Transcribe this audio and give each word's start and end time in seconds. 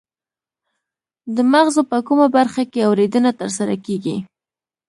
د 1.35 1.37
مغزو 1.51 1.81
په 1.91 1.97
کومه 2.07 2.27
برخه 2.37 2.63
کې 2.71 2.85
اوریدنه 2.87 3.31
ترسره 3.39 3.75
کیږي 3.85 4.17